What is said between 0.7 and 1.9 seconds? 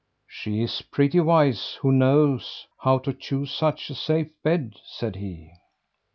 pretty wise